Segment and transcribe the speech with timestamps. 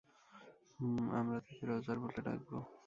[0.75, 2.57] হুমমম আমরা তাকে রজার বলে ডাকবো?